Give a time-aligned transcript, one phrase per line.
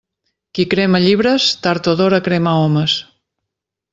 [0.57, 2.99] Qui crema llibres, tard o d'hora crema homes.